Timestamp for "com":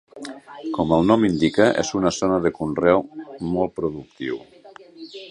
0.75-0.93